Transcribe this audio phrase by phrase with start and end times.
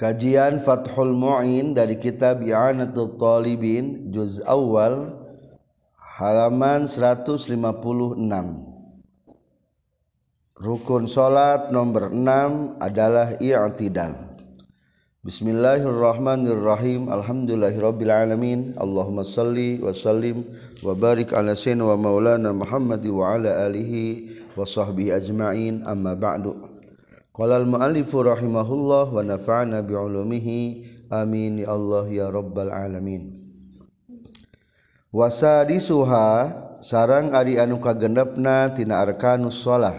[0.00, 5.12] Kajian Fathul Mu'in dari kitab I'anatul Talibin juz awal
[6.16, 7.44] halaman 156.
[10.56, 14.16] Rukun salat nomor 6 adalah i'tidal.
[15.20, 17.12] Bismillahirrahmanirrahim.
[17.12, 18.72] Alhamdulillahirabbil alamin.
[18.80, 20.48] Allahumma salli wa sallim
[20.80, 25.84] wa barik ala sayyidina wa maulana Muhammad wa ala alihi wa sahbihi ajma'in.
[25.84, 26.69] Amma ba'du.
[27.30, 30.82] Qala al-mu'allifu rahimahullah wa nafa'ana bi'ulumihi
[31.14, 33.38] amin ya Allah ya rabbal alamin.
[35.14, 36.26] Wasadisuha
[36.82, 39.94] sarang ari anu kagendepna tina arkanus shalah.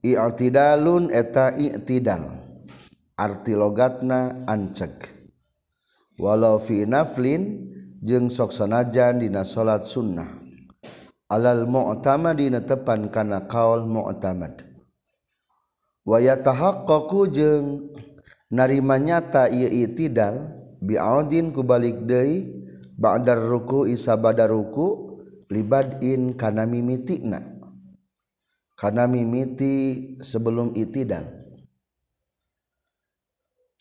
[0.00, 2.32] I'tidalun eta i'tidal.
[3.20, 4.96] Arti logatna anceg.
[6.16, 7.68] Walau fi naflin
[8.00, 10.40] jeung sok sanajan dina salat sunnah.
[11.28, 14.65] Alal mu'tamad dina tepan kana kaul mu'tamad
[16.06, 17.90] waya tahaqaqu jeung
[18.48, 22.62] narima nyata ieu itidal bi'adin kubalik deui
[22.94, 25.18] ba'dar ruku isabada ruku
[25.50, 27.42] libadin kana mimitina.
[28.76, 31.36] Kana mimiti sebelum itidal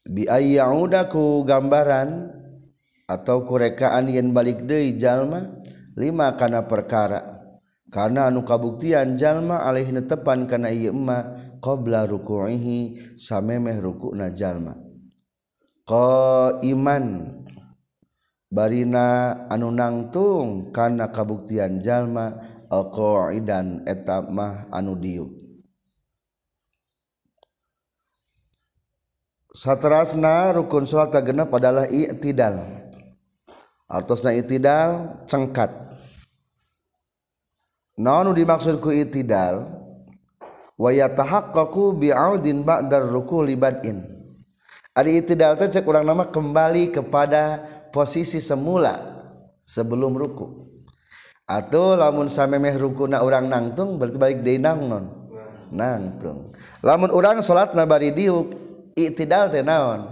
[0.06, 2.30] bi ayyauda ku gambaran
[3.10, 5.52] atau kurekaan yen balik deui jalma
[5.98, 7.35] lima kana perkara
[7.94, 14.74] karena anu kabuktian jalma alih tepan ieu emma qabla ruku'ihi samemeh ruku'na jalma.
[15.86, 17.06] Qaiman
[18.56, 22.40] Barina anu nangtung karena kabuktian jalma
[22.72, 25.34] alqaidan eta mah anu diuk.
[29.52, 32.86] Satrasna rukun salat genep adalah itidal.
[33.92, 35.85] Artosna itidal cengkat.
[37.96, 39.72] naon dimaksud ku itidal
[40.76, 44.04] wa yatahaqqaqu bi'audin ba'dar ruku' libadin
[44.96, 49.16] ari itidal teh cek urang nama kembali kepada posisi semula
[49.68, 50.68] sebelum ruku.
[51.46, 55.30] Atau lamun samemeh rukuna urang nangtung berarti balik deui nangnon
[55.70, 56.58] nangtung.
[56.82, 58.50] Lamun urang salat nabari diuk
[58.98, 60.10] itidal teh naon?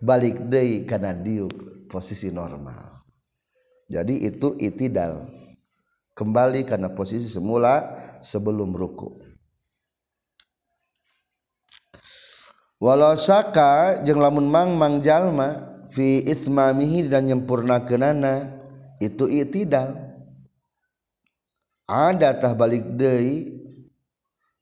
[0.00, 3.04] Balik deui kana diuk posisi normal.
[3.86, 5.28] Jadi itu itidal
[6.16, 9.20] kembali karena posisi semula sebelum ruku.
[12.80, 18.52] Walau saka jeung lamun mang mang jalma fi ismamihi dan nyempurna kenana
[19.00, 19.96] itu itidal
[21.88, 23.52] ada tah balik deui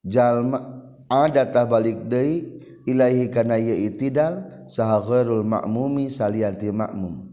[0.06, 0.62] jalma
[1.10, 7.31] ada tah balik deui ilahi kana ye itidal saha ghairul ma'mumi salianti ma'mum.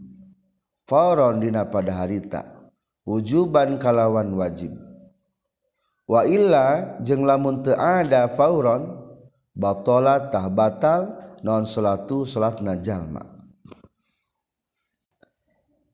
[0.82, 2.61] Faron dina pada harita
[3.06, 4.74] wujuban kalawan wajib.
[6.06, 8.98] Wa illa jeung lamun teu ada fauron
[9.54, 13.22] batalat tah batal non salatu salatna jalma.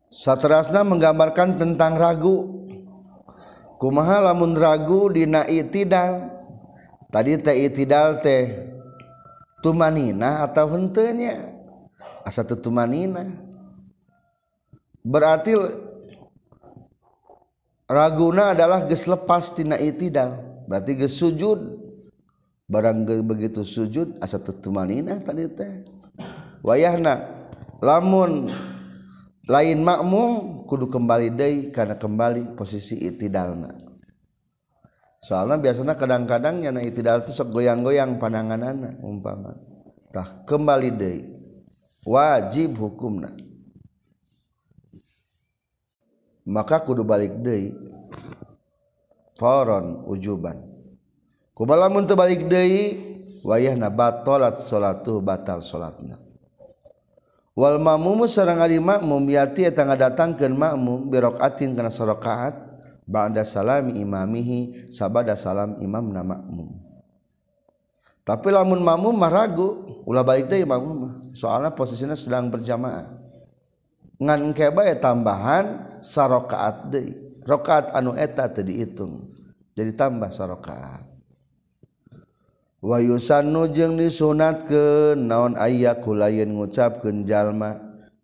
[0.08, 2.56] Satrasna menggambarkan tentang ragu.
[3.78, 6.34] Kumaha lamun ragu dina itidal
[7.14, 8.74] tadi teh itidal teh
[9.62, 11.46] tumanina atau henteu nya
[12.26, 13.22] asa teu tumanina
[15.06, 15.54] berarti
[17.88, 20.38] raguna adalah geus lepas tina itidal
[20.68, 21.88] berarti geus sujud.
[22.68, 25.88] Barang begitu sujud asa tetumanina tadi teh.
[26.60, 27.24] Wayahna
[27.80, 28.52] lamun
[29.48, 33.88] lain makmum kudu kembali deui karena kembali posisi itidalna
[35.22, 39.52] soalnya biasanya kadang-kadang nyana itidal itu sok goyang-goyang pandanganana umpama.
[40.08, 41.22] Tah kembali deui.
[42.08, 43.34] Wajib hukumna.
[46.48, 47.76] maka kudu balik deui.
[49.36, 50.58] Faron ujuban.
[51.52, 53.08] Kumalamun teu balik deui
[53.44, 56.18] wayahna batalat salatu batal salatna
[57.58, 62.54] wal makmum sareng ari makmum yati eta ngadatangkeun makmum bi raqatin kana sarakaat
[63.02, 66.78] ba'da salami imamihi sabada salam imamna makmum
[68.22, 73.16] tapi lamun makmum mah ragu ulah balik deui makmum soalnya posisinya sedang berjamaah.
[74.18, 77.14] Ngan engke bae tambahan sarokaat deui.
[77.48, 79.24] Rakaat anu eta teu diitung
[79.72, 81.08] jadi tambah sarokaat.
[82.78, 87.74] wa yusannu jeung disunatkeun naon ayyaku lain ngucapkeun jalma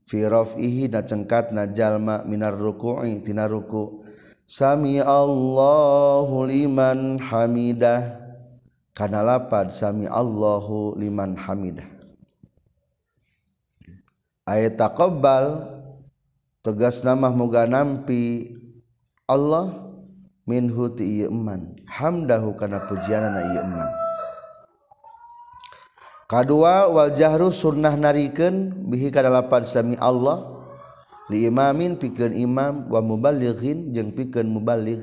[0.06, 4.04] fi raf'ihi na cengkatna jalma minar ruku'i tina ruku.
[4.44, 8.20] Sami Allahu liman hamidah.
[8.94, 11.88] Kana lapad sami Allahu liman hamidah.
[14.44, 15.73] Ayat taqabbal
[16.64, 18.56] tegas nama muga nampi.
[19.24, 19.72] Allah
[20.44, 23.88] minhu ti ieu iman hamdahu kana pujianana ieu iman
[26.28, 30.50] kadua wal jahru sunnah narikeun bihi kana lapan sami Allah.
[31.32, 35.00] Li imamin pikeun imam wa muballighin jeung pikeun muballigh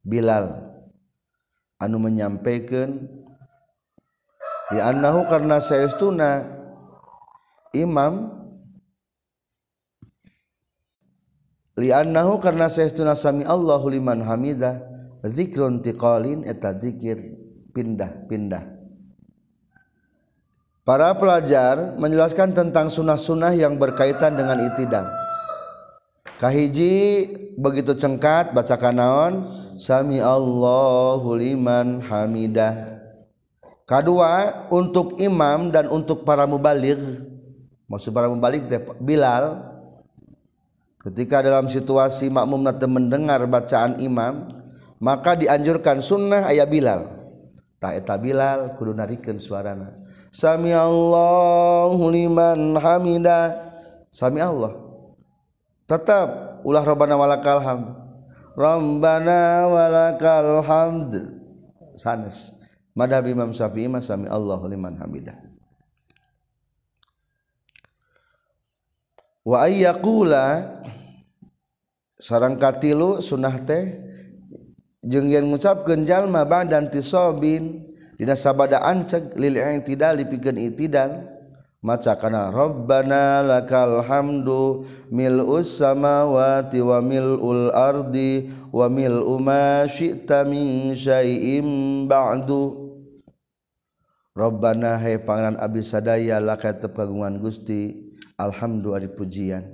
[0.00, 0.64] Bilal.
[1.76, 3.04] Anu menyampaikan
[4.72, 6.48] di annahu karena saestuna
[7.76, 8.32] imam
[11.78, 14.82] liannahu karena saestuna sami Allahu liman hamidah
[15.22, 17.38] zikrun tiqalin eta zikir
[17.70, 18.78] pindah-pindah
[20.88, 25.04] Para pelajar menjelaskan tentang sunnah-sunnah yang berkaitan dengan itidal.
[26.40, 27.28] Kahiji
[27.60, 33.04] begitu cengkat baca kanaon sami Allahu liman hamidah.
[33.84, 37.20] Kedua untuk imam dan untuk para mubaligh
[37.84, 38.64] maksud para mubaligh
[39.04, 39.60] Bilal
[41.02, 44.50] ketika dalam situasi makmum nanti mendengar bacaan imam
[44.98, 47.02] maka dianjurkan sunnah ayat Bilal.
[47.78, 49.94] Tak eta Bilal kudu narikeun suarana.
[50.34, 53.70] Sami Allahu liman hamida.
[54.10, 54.74] Sami Allah.
[55.86, 57.86] Tetap ulah rabbana walakal hamd
[58.58, 61.38] rabbana walakal hamd.
[61.94, 62.58] Sanes.
[62.98, 65.47] Madhab Imam Syafi'i sami Allahu liman hamidah
[69.48, 70.76] wa ayyaqula
[72.20, 73.96] sareng katilu sunnah teh
[75.00, 77.88] jeung yen ngucapkeun jalma badan tisobin
[78.20, 81.24] dina sabada anceg lil i'tidal dipikeun itidal
[81.80, 90.92] maca kana rabbana lakal hamdu mil'us samawati wa mil'ul ardi wa mil'u ma syi'ta min
[90.92, 92.90] syai'in ba'du.
[94.34, 98.07] Rabbana hai pangeran abdi sadaya lakat tepagungan Gusti
[98.38, 99.66] alhamdu ari pujian.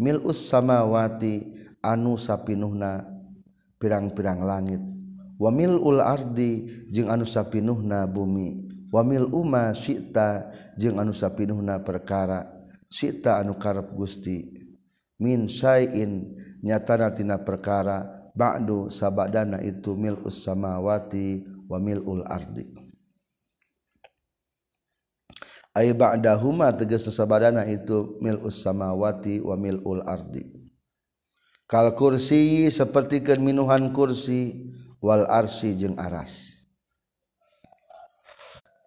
[0.00, 1.44] Mil us samawati
[1.84, 3.04] anu sapinuhna
[3.76, 4.82] pirang-pirang langit.
[5.38, 8.66] Wa mil ul ardi jeung anu sapinuhna bumi.
[8.88, 10.48] Wa mil uma syita
[10.80, 12.48] jeung anu sapinuhna perkara.
[12.88, 14.56] Syita anu karep Gusti.
[15.20, 16.34] Min syai'in
[16.64, 18.16] nyatana tina perkara.
[18.38, 22.77] Ba'du sabadana itu mil us samawati wa mil ul ardi.
[25.78, 30.42] Ay ba'dahuma tegas sesabadana itu mil'us samawati wa mil'ul ardi.
[31.70, 36.58] Kal kursi seperti minuhan kursi wal arsi jeung aras.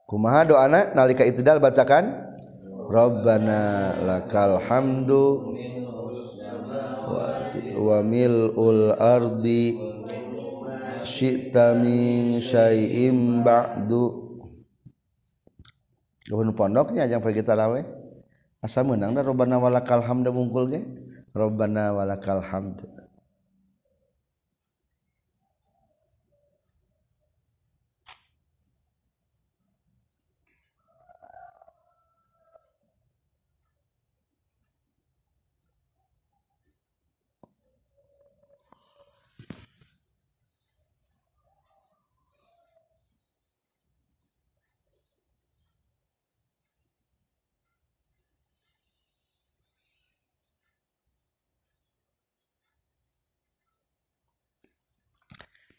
[0.03, 2.27] Kumaha doana nalika itidal bacakan?
[2.91, 5.55] Rabbana lakal hamdu
[7.79, 9.79] wa mil'ul ardi
[11.07, 14.20] syi'ta min syai'im ba'du
[16.31, 17.83] Gubernur pondoknya yang pergi taraweh.
[18.63, 20.79] Asa menang dah Robbana walakal hamd mungkul ge.
[21.35, 22.87] Robbana walakal hamd.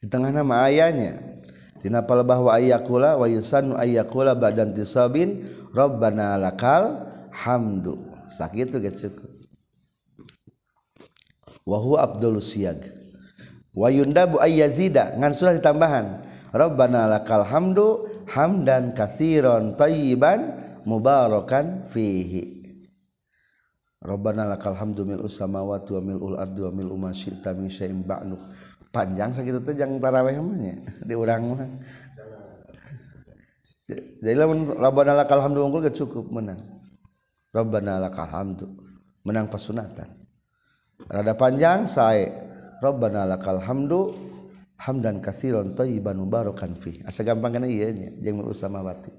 [0.03, 1.23] Di tengah nama ayahnya.
[1.79, 8.11] Dinapal bahwa ayakula wa yusanu ayakula badan tisabin rabbana lakal hamdu.
[8.27, 9.33] Sakitu get cukup
[11.67, 12.91] wa abdul siyag.
[13.73, 15.17] Wa yundabu ayyazida.
[15.17, 16.07] Ngan surah ditambahan.
[16.53, 22.61] Rabbana lakal hamdu hamdan katsiran tayyiban mubarakan fihi.
[24.03, 27.15] Rabbana lakal hamdu mil samawati wa mil'ul ardi wa mil'u ma
[27.55, 28.03] min syai'in
[28.93, 30.57] panjang sakit teh jang taraweh mah
[31.03, 31.71] di urang mah.
[34.23, 36.61] Jadi lamun rabbana lakal hamdu unggul geus cukup menang.
[37.51, 38.69] Rabbana lakal hamdu
[39.25, 40.09] menang pasunatan.
[41.09, 42.31] Rada panjang sae
[42.79, 44.15] rabbana lakal hamdu
[44.83, 49.15] hamdan katsiran thayyiban mubarakan fi asa gampang kana ieu nya jeung usamawati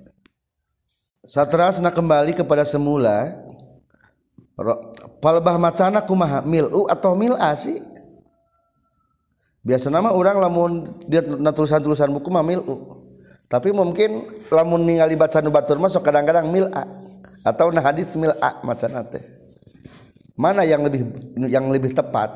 [1.24, 3.32] satrasna kembali kepada semula
[5.24, 7.80] palbah macana kumaha mil'u atau mil'asi
[9.64, 10.72] biasa nama orang lamun
[11.08, 13.00] dia natusan tulisan buku mah milu
[13.48, 16.84] tapi mungkin lamun ningali bacaan batur masuk kadang-kadang mil'a
[17.48, 19.34] atau nah hadis mil'a macan nate
[20.34, 21.02] mana yang lebih
[21.50, 22.34] yang lebih tepat?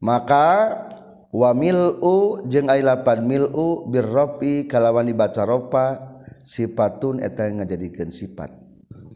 [0.00, 0.76] Maka
[1.32, 8.52] wa mil'u jeung ai lapan mil'u birrofi kalawan dibaca ropa sifatun eta ngajadikeun sifat.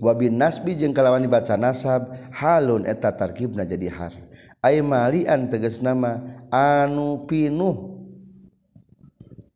[0.00, 4.12] Wa bin nasbi jeung kalawan dibaca nasab halun eta tarkibna jadi har.
[4.60, 6.20] Aymalian teges nama
[6.52, 7.96] anu pinuh.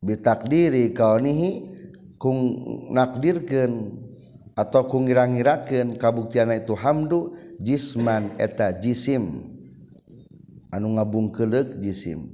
[0.01, 1.65] Bitak diri kau nihi
[2.17, 2.37] kung
[2.93, 4.01] nakdirkan
[4.57, 9.53] atau kung ngira-ngirakan kabuktiana itu hamdu jisman eta jisim.
[10.73, 12.29] Anu ngabung kelek jisim.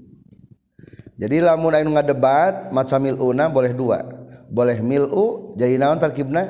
[1.20, 4.00] Jadi lamun anu ngadebat macam miluna boleh dua.
[4.51, 6.48] Boleh milu jadi naon terkibna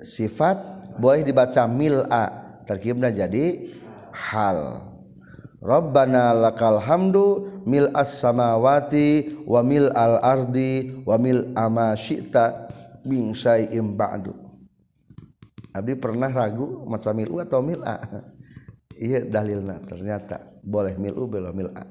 [0.00, 0.56] sifat
[1.00, 2.24] boleh dibaca mil'a
[2.68, 3.72] terkibna jadi
[4.12, 4.89] hal.
[5.60, 12.72] Rabbana lakal hamdu mil as samawati wa mil al ardi wa mil ama syi'ta
[13.04, 14.32] min syai'im ba'du.
[15.70, 18.00] Abdi pernah ragu macam milu atau mil'a
[19.04, 20.40] iya dalilna ternyata.
[20.60, 21.84] Boleh milu belum mil'a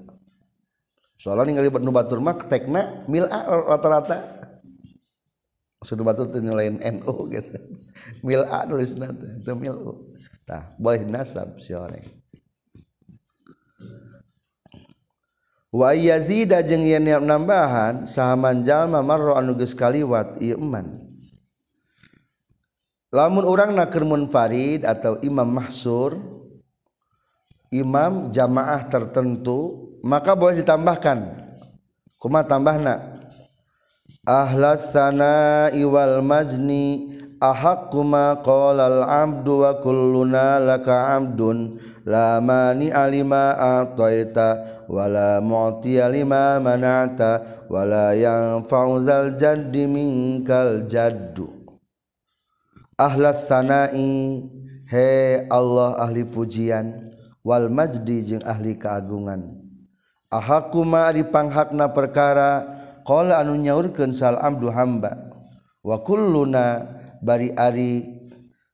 [1.20, 4.40] soalnya ningali nu batur mah tekna mil'a rata-rata.
[5.80, 7.56] Sudah batur teu nyelain NU gitu.
[8.28, 10.12] Mil'a nulisna teh milu
[10.44, 12.19] tah boleh nasab si orang
[15.70, 20.98] wa yazida jeung yen nambahan sahaman jalma marra anu geus kaliwat ieu iman
[23.14, 26.18] lamun urang keur munfarid atau imam mahsur
[27.70, 31.48] imam jamaah tertentu maka boleh ditambahkan.
[32.20, 33.24] Kuma tambahna
[34.28, 41.80] ahlas sana iwal majni ahakuma qala al abdu wa kulluna laka abdun.
[42.04, 51.48] La mani alima ataita wala mu'ti alima mana'ta wala yanfa'u zal jaddi minkal jaddu.
[53.00, 54.44] Ahlas sana'i
[54.92, 57.08] he Allah ahli pujian
[57.48, 59.56] wal majdi jeung ahli keagungan.
[60.30, 62.68] Ahakuma di panghakna perkara
[63.02, 65.32] qala anu nyaurkeun sal abdu hamba
[65.82, 68.08] wa kulluna bari ari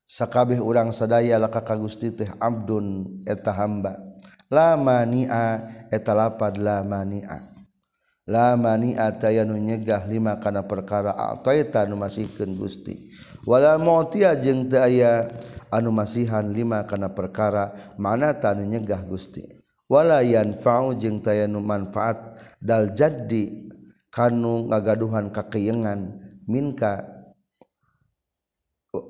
[0.05, 3.97] sakabeh urang sadaya laka ka Gusti teh abdun eta hamba.
[4.53, 7.41] La mania eta lapad la mania.
[8.25, 13.09] La mania taya nu nyegah lima kana perkara ataita nu masihkeun Gusti.
[13.45, 15.29] Wala mu'tiya jeung teu aya
[15.69, 19.45] anu masihan lima kana perkara mana tanu nyegah Gusti.
[19.85, 23.69] Wala yanfa'u jeung taya nu manfaat dal jaddi
[24.09, 26.17] kanu ngagaduhan kakeyengan
[26.49, 27.05] minka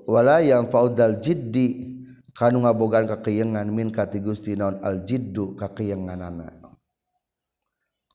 [0.05, 1.93] wala yang faudal jiddi.
[2.35, 6.51] Kanu ngabogan kakeyengan min kati Gusti naon al jiddu kakeyenganana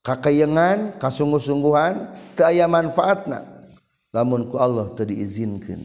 [0.05, 3.65] kakeyengan kasungguh-sungguhan teu aya manfaatna.
[4.13, 5.81] Lamun ku Allah teu diizinkeun.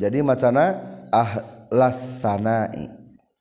[0.00, 0.80] Jadi macana
[1.12, 2.88] ahlas sanai.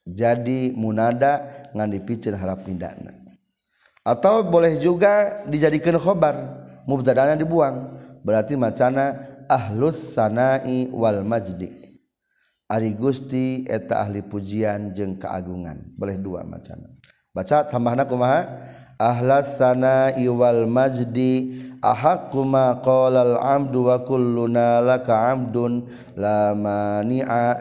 [0.07, 3.27] Jadi munada ngan dipicen harap pindahna
[4.07, 7.91] atau boleh juga dijadikan khobar mubtadana dibuang
[8.27, 9.15] berarti macana
[9.47, 11.87] ahlus sanai wal majdi.
[12.67, 15.95] Ari Gusti eta ahli pujian jeung keagungan.
[15.95, 16.91] Boleh dua macana.
[17.31, 18.59] Baca tambahna kumaha?
[18.99, 21.63] Ahlas sanai wal majdi.
[21.79, 25.87] Ahaqqu ma qala al amdu wa kulluna laka amdun
[26.19, 27.55] la mani'a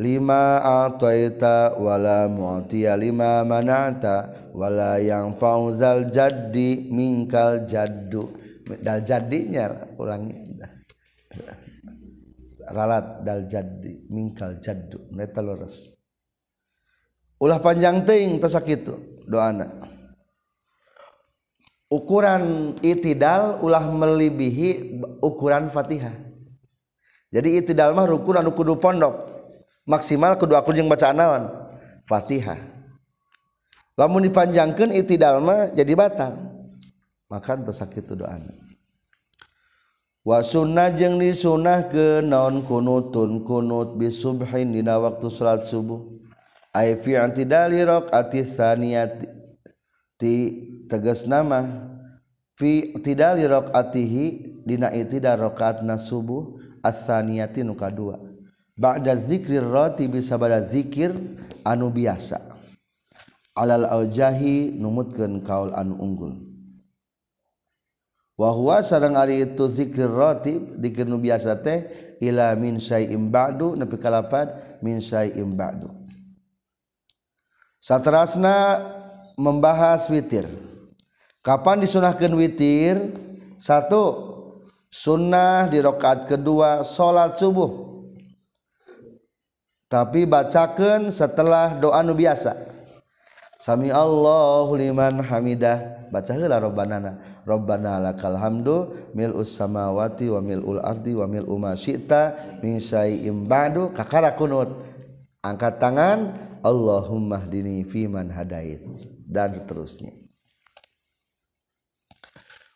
[0.00, 8.30] lima ataita wala mu'tiya lima mana'ta wala yang fauzal jaddi minkal jaddu.
[8.80, 10.56] Dal jadinya ulangi.
[12.70, 16.00] Ralat dal jadi mingkal jaddu mereka leres
[17.40, 19.72] ulah panjang ting tersak itu doana.
[21.90, 26.14] Ukuran itidal ulah melebihi ukuran fatihah.
[27.34, 29.26] Jadi itidal mah rukunan kudu pondok.
[29.90, 31.50] Maksimal kedua aku yang baca naon?
[32.06, 32.62] Fatihah.
[33.98, 36.38] Lamun dipanjangkan itidal mah jadi batal.
[37.26, 38.54] Maka tersak itu doana.
[40.24, 46.04] wasunnah jeung disunnah ke naon kunutun kunut bisubhin dina waktu salat subuh.
[46.70, 49.26] Ay fi antidali raqati tsaniyati
[50.20, 50.34] ti
[50.86, 51.66] tegas nama.
[52.54, 54.24] Fi tidali raqatihi
[54.68, 58.20] dina itidal rakaatna subuh as-saniyati nu kadua.
[58.76, 59.64] Ba'da zikrir
[60.12, 61.12] bisa sabada zikir
[61.64, 62.40] anu biasa.
[63.56, 66.49] Alal aujahi numutkeun kaul anu unggul.
[68.40, 71.84] wahwa sarang ari itu zikir ratib dikir nu biasa teh
[72.24, 75.92] ila min syai'im ba'du nepi kalapad min syai'im ba'du.
[77.84, 78.80] Saterasna
[79.36, 80.48] membahas witir.
[81.44, 82.96] Kapan disunahkan witir?
[83.60, 84.32] Satu
[84.88, 87.92] sunnah di rakaat kedua salat subuh.
[89.84, 92.56] Tapi bacakan setelah doa nu biasa.
[93.60, 96.08] Sami Allahu liman hamidah.
[96.10, 102.58] Baca heula robbanana robbana lakal hamdu mil'us samawati wa mil'ul ardi wa mil'u ma syi'ta
[102.64, 103.92] min syai'in ba'du.
[103.94, 104.72] Kakara kunut.
[105.44, 106.18] Angkat tangan.
[106.66, 108.82] Allahumma hdini fiman hadait.
[109.28, 110.10] Dan seterusnya.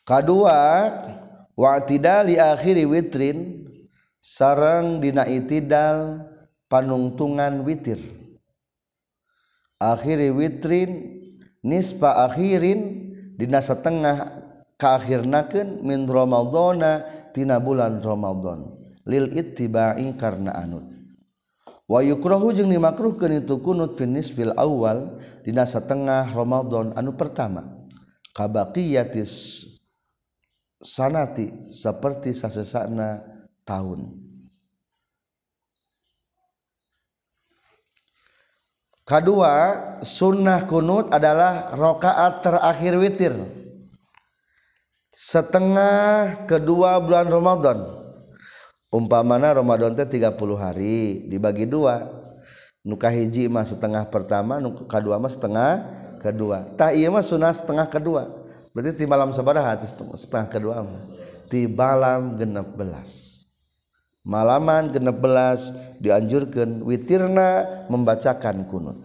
[0.07, 0.93] Kedua
[1.59, 3.67] watidali akhiri witrin.
[4.25, 6.25] Sarang dina itidal
[6.71, 8.24] panungtungan witir
[9.93, 11.21] akhiri witrin
[11.61, 14.45] nispa akhirin dina setengah
[14.81, 17.05] kaakhirnakeun min Ramadhana
[17.37, 18.73] tina bulan Ramadhan.
[19.05, 20.89] Lil ittiba'i karena anut.
[21.85, 27.85] Wa yukrahu jeung dimakruhkeun itu kunut fi nisfil awal dina setengah Ramadhan anu pertama.
[28.33, 29.63] Kabaqiyatis
[30.81, 33.21] sanati seperti sasesana
[33.69, 34.24] tahun.
[39.05, 39.53] Kedua
[40.01, 43.35] sunnah kunut adalah rokaat terakhir witir.
[45.15, 47.79] Setengah kedua bulan Ramadan.
[48.91, 52.03] Umpamana Ramadan teh 30 hari dibagi dua.
[52.85, 55.73] Nuka hiji mah setengah pertama nuka kedua mah setengah
[56.21, 56.69] kedua.
[56.77, 58.29] Tah iya mah sunah setengah kedua.
[58.75, 59.79] Berarti di malam sabaraha
[60.19, 61.01] setengah kedua mah.
[61.49, 63.34] Di malam genep belas
[64.25, 65.61] malaman ke-11
[66.01, 68.97] dianjurkan witirna membacakan kunut.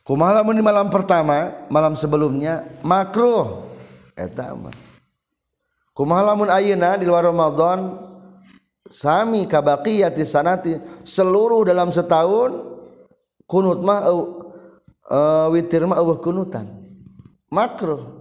[0.00, 3.68] Kumalamun di malam pertama malam sebelumnya makruh.
[4.16, 4.72] Eta mah.
[5.92, 8.00] Kumalamun ayeuna di luar Ramadan
[8.88, 12.80] sami kabaqiyati sanati seluruh dalam setahun
[13.44, 16.64] kunut mah uh, witir mah eueuh kunutan.
[17.52, 18.15] Makruh.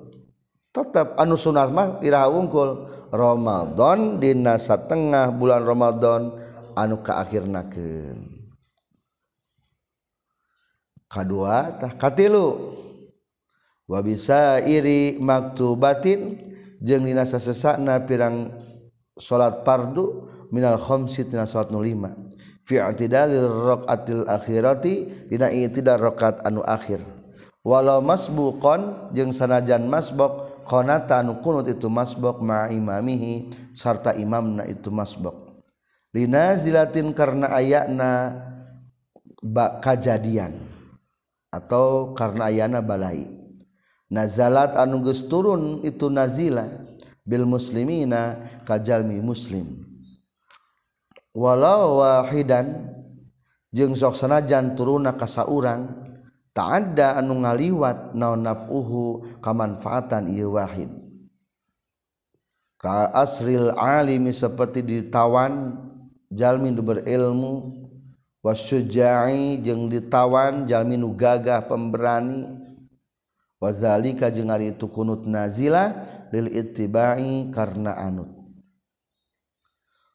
[0.76, 2.84] tetap anu sunnah mah iraha wungkul.
[3.16, 6.36] Ramadan dina satengah bulan Ramadan
[6.76, 8.44] anu kaakhirnakeun.
[11.08, 12.76] Kadua tah katilu.
[13.88, 16.44] Wa bisa iri maktubatin
[16.84, 18.52] jeung dina sasesana pirang
[19.16, 22.12] salat fardu minal khamsi tina salat nu lima.
[22.66, 27.00] Fi i'tidalil raqatil akhirati dina i'tidal rakaat anu akhir.
[27.66, 34.90] Walau masbuqon jeung sanajan masbok qanata anu qunut itu masbok ma imamihi sarta imamna itu
[34.90, 35.64] masbok
[36.12, 38.42] linazilatin karena ayatna
[39.84, 40.58] kajadian
[41.54, 43.28] atau karena ayana balai.
[44.06, 46.68] Nazalat anu geus turun itu nazila
[47.26, 49.82] bil muslimina kajalmi muslim.
[51.36, 52.96] Walau wahidan
[53.74, 55.90] jeung sok sanajan turuna ka saurang
[56.56, 60.88] tak ada anu ngaliwat naon naf'uhu kamanfaatan ieu wahid.
[62.80, 65.76] Ka asril alimi seperti ditawan
[66.32, 67.54] jalmi nu berilmu
[68.40, 72.48] wasyuja'i jeung ditawan jalmi nu gagah pemberani
[73.60, 75.92] wazalika jeung ari itu kunut nazila
[76.32, 78.32] lil ittibai karena anut.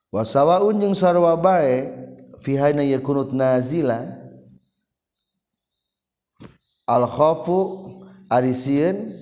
[0.08, 1.90] Wasawaun jeung sarwa bae
[2.40, 4.19] fi hayna yakunut nazila
[6.90, 7.86] alkhofu
[8.26, 9.14] arisien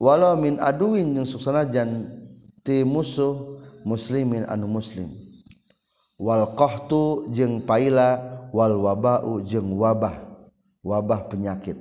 [0.00, 2.08] walau min aduin yang suksana jan
[2.64, 5.12] ti musuh muslimin anu muslim.
[6.16, 8.16] Wal qahtu jeung paila
[8.54, 10.24] wal wabau jeung wabah
[10.80, 11.76] wabah penyakit.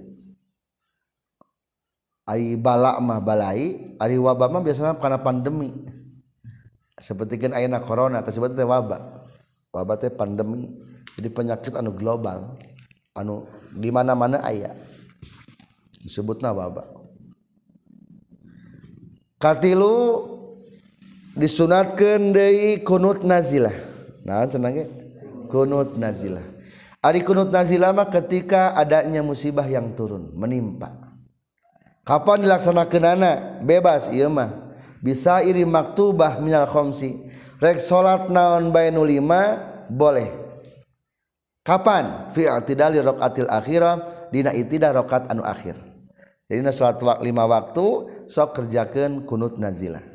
[2.24, 5.72] Ari balak mah balai ari wabah mah biasanya karena pandemi.
[7.00, 9.02] Seperti kan ayana corona atau sebetulnya wabah.
[9.74, 10.72] Wabah teh pandemi
[11.20, 12.58] jadi penyakit anu global.
[13.14, 14.83] Anu di mana-mana aya.
[16.04, 17.04] Ayah disebutna wabah
[19.44, 20.24] katilu
[21.36, 23.76] disunatkan dari kunut nazilah.
[24.24, 24.88] Nah cenah
[25.52, 26.46] kunut nazilah.
[27.04, 31.12] Ari kunut nazilah mah ketika adanya musibah yang turun menimpa.
[32.08, 33.38] Kapan dilaksanakan anak
[33.68, 34.72] bebas iya mah.
[35.04, 37.28] Bisa iri maktubah minal khomsi.
[37.60, 39.60] Rek salat naon bainu lima?
[39.92, 40.32] Boleh.
[41.63, 42.32] Kapan?
[42.32, 43.96] Fi raqatil akhirah.
[44.32, 45.93] Dina itidah rakaat anu akhir
[46.54, 47.86] jadi salat lima waktu
[48.30, 50.06] sok kerjakeun kunut nazilah.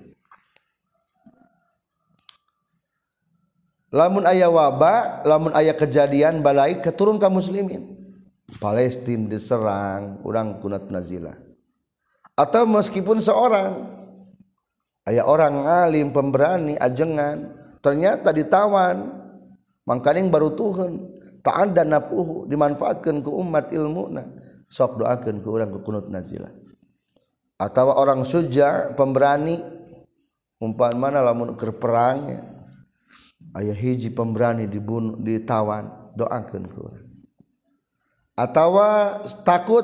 [3.90, 7.98] Lamun aya wabah lamun aya kejadian balai keturun ka muslimin.
[8.62, 11.34] Palestina diserang urang kunut nazilah.
[12.38, 13.98] Atau meskipun seorang
[15.10, 19.10] ayah orang alim pemberani ajengan ternyata ditawan
[19.82, 24.12] mangkaning baru Tuhan tak ada nafuhu dimanfaatkan ke umat ilmu
[24.68, 26.52] sok doakan ke orang ke kunut nazila.
[27.58, 29.58] Atau orang suja pemberani
[30.62, 32.40] umpan mana lamun ke perang ya.
[33.58, 37.08] ayah hiji pemberani dibunuh ditawan doakan ke orang
[38.38, 38.78] atau
[39.42, 39.82] takut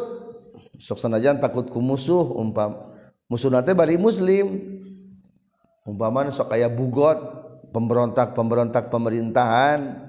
[0.79, 2.87] sok sanajan takut ku musuh umpam
[3.27, 4.79] musuh nanti bari muslim.
[5.85, 7.18] Umpama sok kayak bugot
[7.68, 10.01] pemberontak pemberontak pemerintahan.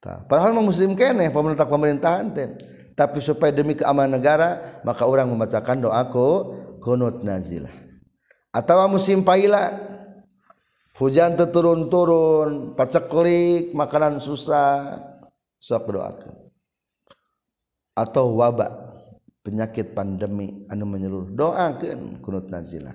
[0.00, 2.48] Ta, padahal mah muslim keneh pemberontak pemerintahan teh.
[3.00, 6.52] tapi supaya demi keamanan negara maka orang membacakan doaku
[6.84, 7.72] kunut nazilah.
[8.52, 9.72] Atau musim paila
[11.00, 15.00] hujan teturun-turun paceklik makanan susah
[15.56, 16.36] sok doakan
[17.96, 18.68] atau wabak
[19.40, 22.92] penyakit pandemi anu menyeluruh doakan kunut nazilah.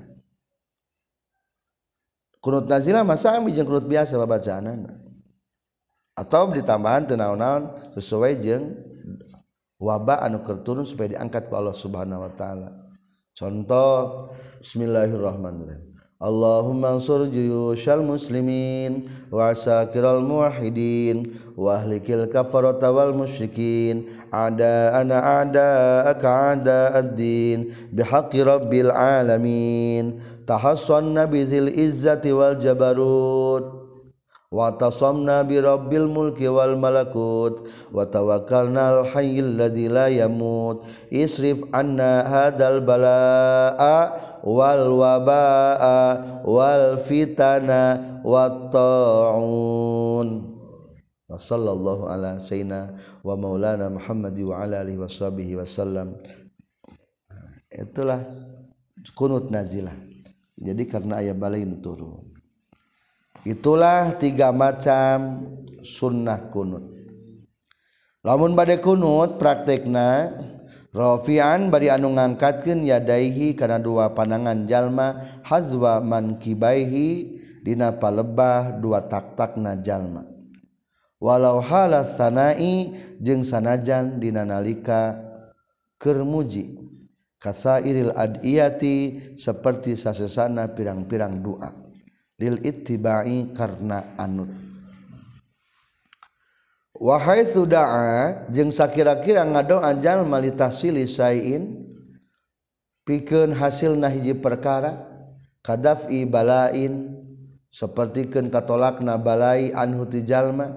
[2.45, 5.01] Kunut nazilah masa ami jeung kunut biasa babacaanana
[6.13, 8.93] atau ditambahan tenaun-naun sesuai jeung
[9.85, 12.69] wabah anu kerturun supaya diangkat ke Allah subhanahu Wa ta'ala.
[13.37, 14.33] Contoh
[14.65, 15.93] Bismillahirrahmanirrahim.
[16.15, 21.27] Allahumma ansur juyushal muslimin wa sakiral muwahhidin
[21.59, 24.07] wa ahlikil kafarata wal musyrikin.
[24.31, 25.69] Ada ana ada
[26.07, 30.17] aka ada ad-din bihaqqi rabbil alamin.
[30.47, 33.74] Tahassanna bizil izzati wal jabarut.
[34.55, 37.67] Watasomna birabbil mulki wal malakut.
[37.91, 40.87] Watawakkalna al-hayyil ladzi la yamut.
[41.11, 44.15] Isrif anna hadal bala'a
[44.47, 45.99] wal waba'a
[46.47, 50.55] wal fitana wat ta'un
[51.25, 56.15] Wa sallallahu ala sayyidina wa maulana Muhammad wa ala alihi wa sahbihi wasallam
[57.75, 58.23] Itulah
[59.19, 59.97] kunut nazilah.
[60.55, 62.24] Jadi karena ayat balain turun
[63.45, 65.45] itulah tiga macam
[65.85, 66.83] sunnah kunut.
[68.25, 70.33] Lamun badai kunut praktekna
[70.95, 79.75] Rafi'an bari anu ngangkatkeun yadaihi kana dua panangan jalma hazwa mankibaihi dina palebah dua taktakna
[79.83, 80.23] jalma.
[81.19, 85.19] Walau hala sanai jeung sanajan dina nalika
[85.99, 86.79] keur muji.
[87.43, 91.84] Kasairil adiyati seperti sasesana pirang-pirang doa.
[92.39, 94.51] lil ittiba'i karena anut.
[96.95, 101.91] Wahai sudaa jeung sakira-kira ngadoa jalma litasili sayin
[103.03, 105.03] pikeun hasilna hiji perkara
[105.59, 107.11] kadaf'i balain
[107.67, 110.71] sapertikeun katolakna balai anhu ti jalma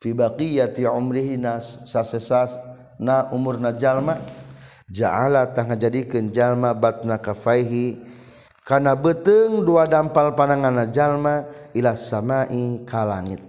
[0.00, 2.56] fi baqiyati umrihi nas sasesas
[2.96, 4.16] na umurna jalma
[4.88, 8.00] ja'ala tah ngajadikeun jalma batna kafaihi
[8.62, 13.42] karena beteng dua dampal panangan jalma ilah samai ka langit.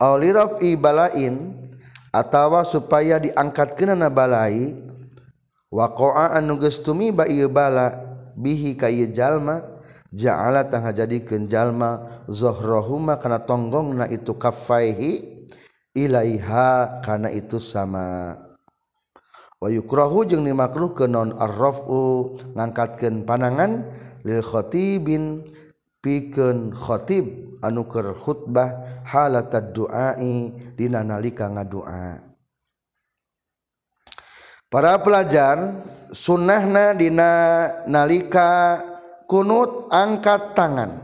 [0.00, 1.52] Aulirof ibalain
[2.14, 4.72] atawa supaya diangkat kenana balai
[5.68, 7.92] waqa'a anuges tumiba bala
[8.32, 9.60] bihi ka jalma
[10.08, 15.44] ja'ala tangha jadikeun jalma zahrahuma kana tonggongna itu kafaihi
[15.92, 18.47] ilaiha kana itu sama'
[19.58, 23.90] Wahyukrohu jeung dimakruh ke non arrofu ngangkatkan panangan
[24.22, 25.42] lilkhoti bin
[25.98, 32.22] pikhoib anuker khutbah halata duai dinanalika ngadua.
[34.70, 35.82] Para pelajar
[36.14, 37.32] sunnahna dina
[37.90, 38.78] nalika
[39.26, 41.02] kunut angkat tangan.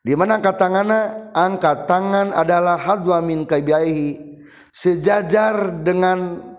[0.00, 1.00] Di mana angkat tanganna?
[1.36, 4.40] Angkat tangan adalah hadwa min kaibihi
[4.72, 6.49] sejajar dengan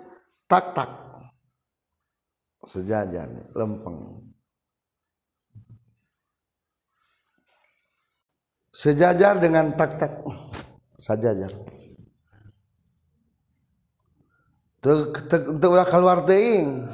[0.51, 0.91] tak-tak
[2.67, 4.27] sejajar lempeng.
[8.71, 10.11] Sejajar dengan tak-tak
[10.99, 11.51] sajajar
[14.81, 16.89] teu ulah keluar teuing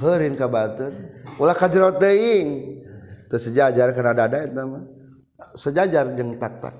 [0.00, 0.94] heureun ka batur
[1.36, 2.80] ulah ka jero teuing
[3.28, 4.84] teu sejajar kana dada eta mah.
[5.52, 6.72] Sejajar jeung tak-tak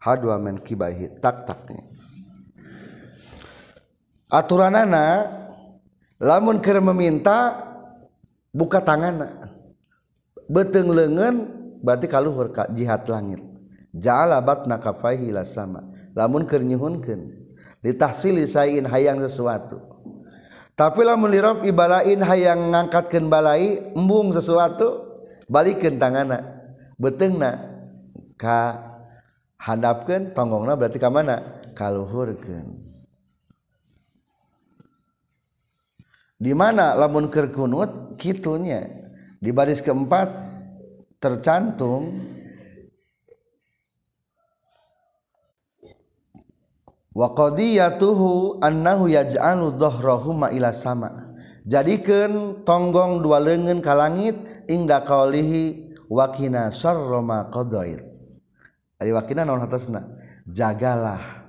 [0.00, 1.20] hadwa men kibahi
[4.30, 4.74] aturan
[6.18, 7.60] lamun keur meminta
[8.50, 9.22] buka tangan
[10.48, 11.34] beteng lengan
[11.82, 13.42] berarti kaluhur jihad langit.
[13.96, 17.48] Ja'ala batna kafaihi sama lamun keur nyuhunkeun.
[17.80, 19.78] Ditahsili sain hayang sesuatu.
[20.76, 25.16] Tapi lamun lirob ibalain hayang ngangkatkeun balai embung sesuatu
[25.48, 26.44] balikeun tanganna
[27.00, 27.80] betengna
[28.36, 28.76] ka
[29.56, 31.64] handapkeun tonggongna berarti ka mana?
[31.72, 32.95] Kaluhurkeun.
[36.36, 39.04] di mana lamun kerkunut kitunya.
[39.36, 40.32] Di baris keempat
[41.20, 42.24] tercantum
[47.12, 51.36] wa qadiyatuhu annahu yaj'alu dhahrahu ila sama.
[51.66, 54.38] Jadikeun tonggong dua leungeun ka langit
[54.70, 58.06] ingda qaulihi wakina syarra ma qadair
[59.02, 60.06] ari wakina naon atasna
[60.46, 61.45] jagalah.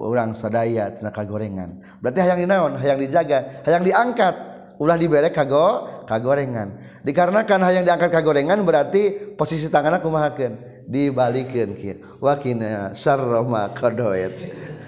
[0.00, 1.84] orang sadaya tina kagorengan.
[2.00, 4.48] Berarti yang dinaon yang dijaga yang diangkat.
[4.80, 6.80] Ulah dibere kago kagorengan.
[7.04, 10.56] Dikarenakan yang diangkat kagorengan berarti posisi tangan aku mahakan
[10.90, 14.26] dibalikin kia wakina sarroma sarrama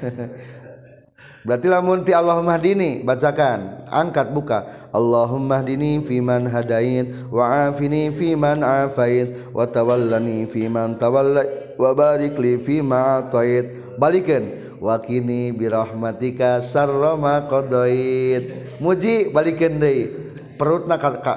[1.46, 3.87] berarti lamun ti Allahumma dini bacakan.
[3.87, 4.66] Angkat buka.
[4.90, 13.22] Allahumma dini fiman hadait wa afini fiman afait wa tawallani fiman tawallai, wa barikli fima
[13.22, 13.79] atait.
[13.98, 18.51] Balikin wakini birahmatika sarrama qadoid
[18.83, 20.11] muji balikan deui
[20.59, 21.35] perutna ka, ka,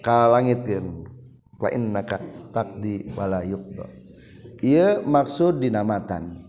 [0.00, 1.04] ka langitkeun
[1.60, 3.84] fa innaka taqdi wala yuqda.
[4.64, 6.40] Ieu maksud dinamatan.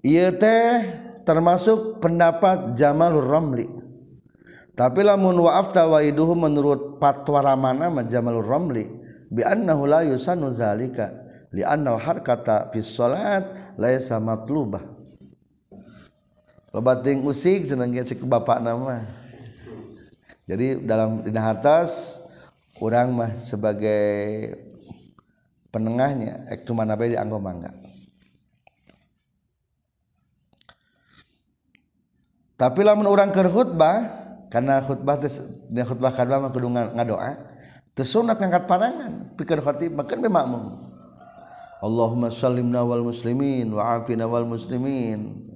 [0.00, 0.68] Iya teh
[1.28, 3.68] termasuk pendapat Jamalur Ramli.
[4.72, 8.88] Tapi lamun wa'afta waiduhu menurut patwa ramana Jamalur Ramli
[9.28, 10.00] bi annahu la
[10.48, 14.82] zalika li annal harkata fi shalat laisa matlubah.
[16.70, 19.02] Loba ting usik cenah ge cek bapak nama.
[20.46, 22.22] Jadi dalam dina atas
[22.78, 24.54] orang mah sebagai
[25.74, 27.70] penengahnya ek cuma nabe dianggap mangga.
[32.60, 34.04] tapi lamun orang ke khutbah
[34.52, 35.16] karena khutbah
[35.72, 37.32] dia khutbah kedua mah kudu ngadoa
[37.96, 40.89] teu sunat ngangkat pandangan pikir khatib makan makmum
[41.80, 45.48] Allahumma salimna wal muslimin wa afina wal muslimin.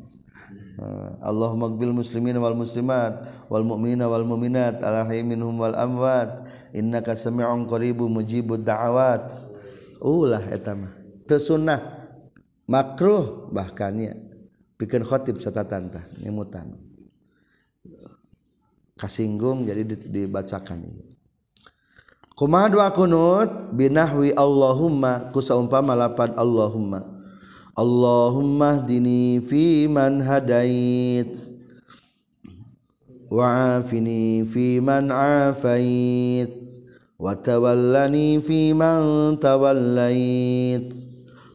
[0.75, 6.49] Eh, Allah magbil muslimin wal muslimat wal mu'mina wal mu'minat alahi minhum wal amwat.
[6.73, 9.53] Innaka sami'un qaribu mujibud da'awat.
[10.01, 10.97] Ulah eta mah.
[11.29, 12.09] Teu sunnah
[12.65, 14.17] makruh bahkan ya
[14.81, 16.73] pikeun khatib satatan tah nyemutan.
[18.97, 20.89] Kasinggung jadi dibacakan.
[20.89, 21.14] ieu
[22.35, 23.75] kumaha doa kunut?
[23.75, 27.07] Binahwi Allahumma kusaumpama lapad Allahumma.
[27.75, 31.51] Allahumma dini fi man hadait.
[33.31, 36.55] Wa'afini fi man afait.
[37.19, 40.95] Wa tawallani fi man tawallait.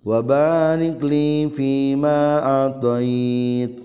[0.04, 3.80] Wa barik li fi ma atait.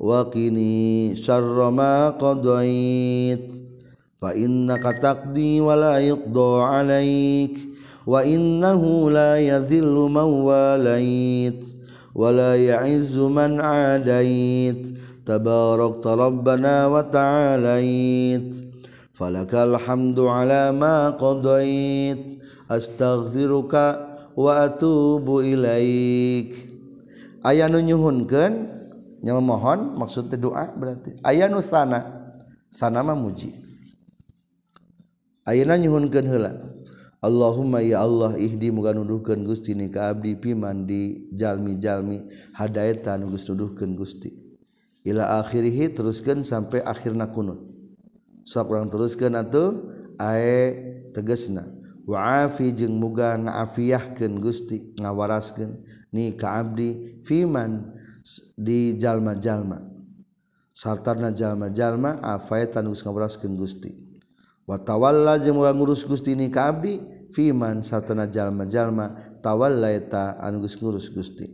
[0.00, 3.69] Wakini syarrama qadait
[4.20, 7.56] fa innaka taqdi wa la yuqda 'alaik
[8.04, 11.64] wa innahu la yazillu man walait
[12.12, 14.92] wa la ya'izzu man 'adait
[15.24, 18.68] tabarakta rabbana wa ta'alait
[19.20, 22.40] فلك الحمد على ما قضيت
[22.72, 23.84] wa
[24.32, 26.48] وأتوب ilaik
[27.44, 28.52] aya nu nyuhunkeun
[29.20, 31.20] nya memohon maksudnya doa berarti.
[31.20, 32.32] Aya nu sana.
[32.72, 33.69] Sana mah muji.
[35.50, 36.54] Ayeuna nyuhunkeun heula.
[37.18, 42.22] Allahumma ya Allah ihdi muga nuduhkeun Gusti ni ka abdi piman di jalmi-jalmi
[42.54, 44.30] hadaetan geus nuduhkeun Gusti.
[45.02, 47.66] Ila akhirih teruskeun sampai akhirna kunut.
[48.46, 49.90] Sok urang teruskeun atuh
[50.22, 50.70] ae
[51.10, 51.66] tegesna
[52.06, 55.82] waafi jeung muga ngaafiyahkeun Gusti ngawaraskeun
[56.14, 57.90] ni ka abdi fiman
[58.54, 59.82] di jalma-jalma.
[60.78, 64.09] Sartana jalma-jalma afaetan geus ngawaraskeun Gusti.
[64.70, 67.02] Wa tawalla jeung ngurus Gusti ni ka abdi
[67.34, 71.50] fiman sartana jalma-jalma tawalla eta anu geus ngurus Gusti.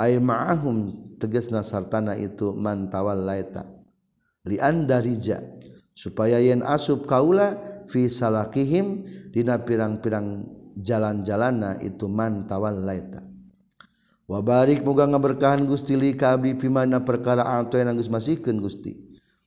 [0.00, 3.68] Ay ma'ahum tegasna sartana itu man tawalla eta
[4.48, 5.40] li andarija
[5.92, 10.48] supaya yen asub kaula fi salakihim dina pirang-pirang
[10.80, 13.20] jalan-jalanna itu man tawalla eta
[14.28, 19.05] wabarik muga ngaberkahan Gusti li ka abdi pimana perkara atu yang geus masihkeun Gusti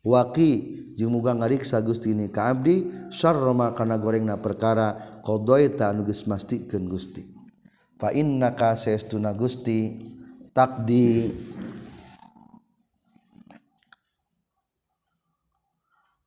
[0.10, 0.52] waqi
[0.98, 6.28] jeung muga ngariksa Gusti ni ka abdi syarra ma kana gorengna perkara qadaita anu geus
[6.28, 7.24] mastikeun Gusti.
[8.00, 9.96] Fa innaka saestuna Gusti
[10.52, 11.32] takdi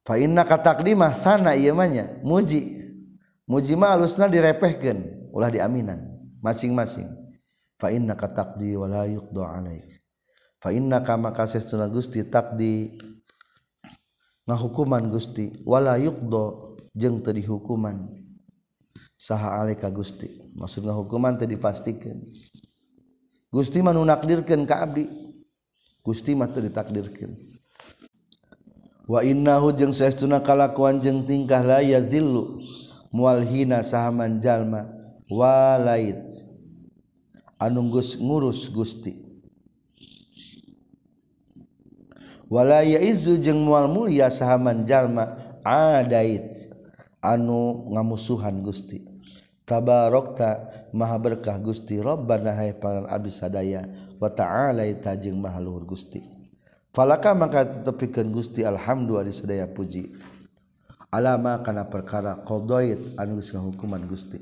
[0.05, 1.89] fa innaka taqdimah sana ieu mah
[2.25, 2.81] muji.
[3.45, 6.01] Muji mah alusna direpehkeun ulah diaminan
[6.41, 7.09] masing-masing.
[7.77, 10.01] Fa innaka taqdi wa la yuqda alaik.
[10.63, 12.97] Fa innaka maka sesuna Gusti taqdi
[14.49, 15.53] ngahukuman Gusti.
[15.63, 18.11] Wala yukdo jeung teu dihukuman.
[19.17, 20.53] Saha alika Gusti.
[20.59, 22.19] Maksud ngahukuman teu dipastikan.
[23.53, 25.07] Gusti mah nu nakdirkeun ka abdi.
[26.03, 27.37] Gusti mah teu ditakdirkeun.
[29.07, 32.63] Wa innahu jeung saestuna kalakuan jeung tingkah la yazillu
[33.13, 34.89] mual hina sahaman jalma
[35.31, 36.23] walait.
[37.63, 39.22] Anu ngurus Gusti.
[42.53, 46.69] walaya izu jeung mual mulia sahaman jalma adait
[47.25, 49.01] anu ngamusuhan Gusti.
[49.65, 53.89] Tabarokta maha berkah Gusti Rabbana hai paran abdi sadaya
[54.21, 56.21] wa ta'ala tajing maha Gusti.
[56.93, 60.13] Falaka maka tetepikan Gusti alhamdulillah sadaya puji.
[61.09, 64.37] Alama kana perkara qadait anu geus hukuman Gusti.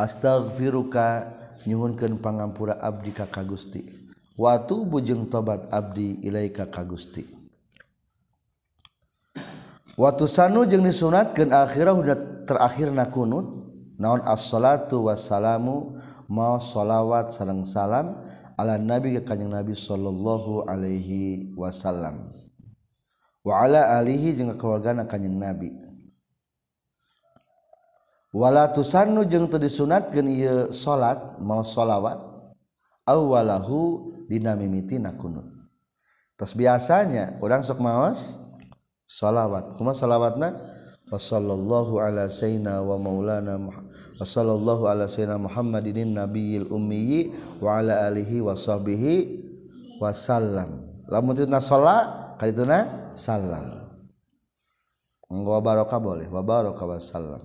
[0.00, 1.28] Astaghfiruka
[1.68, 4.03] nyuhunkeun pangampura abdi ka Gusti.
[4.34, 7.26] watu bujeng tobat Abdi Ilaika ka Gusti.
[9.94, 12.18] Watu sanu jeung disunatkan akhirah udah
[12.50, 13.46] terakhir na kunut
[13.94, 15.94] naon as-salatu wassalamu
[16.26, 18.18] mau sholawat sareng salam
[18.58, 22.26] ala nabi ke kanjeng nabi sallallahu alaihi wasallam.
[23.46, 25.70] Wa ala alihi jeung keluargana kanjeng nabi.
[28.34, 32.18] Wala tusannu jeung teu disunatkeun ieu salat mau sholawat
[33.06, 35.44] awalahu dina mimitina kunut
[36.34, 38.36] terus biasanya orang sok mawas
[39.06, 40.56] salawat kuma salawatna
[41.12, 43.60] wasallallahu ala sayyidina wa maulana
[44.18, 49.44] wasallallahu ala sayyidina muhammadin nabiyil ummiyi wa ala alihi wa sahbihi
[50.00, 53.84] wasallam lamun titna sholat kalituna salam
[55.42, 57.42] Wa barokah boleh, wa barokah wasallam.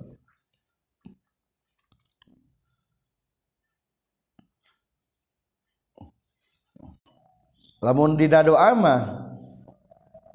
[7.80, 9.28] Lamun di dado ama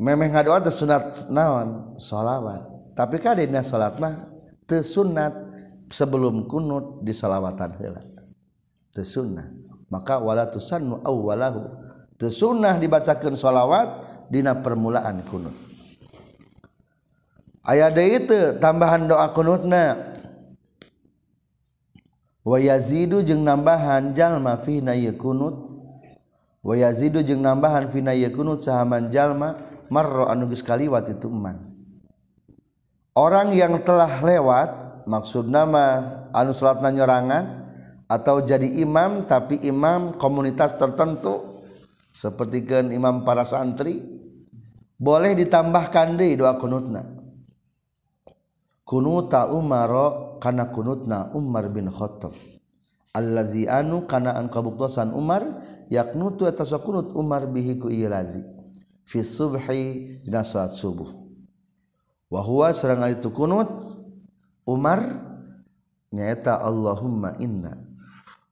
[0.00, 1.96] memeh ngadoa teh sunat naon?
[2.00, 2.66] Sholawat.
[2.94, 4.26] Tapi kadina salat mah
[4.66, 5.34] teu sunat
[5.90, 8.02] sebelum kunut di salawatan heula.
[8.94, 9.46] Teu sunnah.
[9.90, 11.62] Maka wala tusannu awwalahu.
[12.18, 13.88] Teu sunnah dibacakeun sholawat
[14.30, 15.54] dina permulaan kunut.
[17.66, 20.14] Aya deui teu tambahan doa kunutna.
[22.44, 25.63] Wa yazidu jeung nambahan jalma fi na kunut
[26.64, 29.60] wa yazidu jeung nambahan fi na kunut sahaman jalma
[29.92, 31.60] marra anu geus kaliwat itu eman.
[33.14, 36.02] Orang yang telah lewat maksud nama
[36.34, 37.68] anu salat nyorangan
[38.10, 41.62] atau jadi imam tapi imam komunitas tertentu
[42.10, 44.02] seperti kan imam para santri
[44.98, 47.06] boleh ditambahkan di doa kunutna.
[48.84, 52.36] Kunuta umaro kana kunutna Umar bin Khattab.
[53.14, 55.46] Allazi anu kana an kabuktosan Umar
[55.90, 58.44] yaknutu eta kunut Umar bihi ku ieu lazi.
[59.04, 61.08] Fi subhi dina salat subuh.
[62.32, 63.84] Wa huwa sareng ari kunut
[64.64, 65.00] Umar
[66.08, 67.76] nyaeta Allahumma inna.